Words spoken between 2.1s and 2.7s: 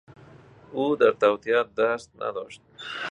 نداشت.